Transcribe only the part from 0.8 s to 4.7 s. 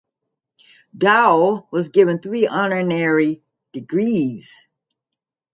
Dow was given three honorary degrees.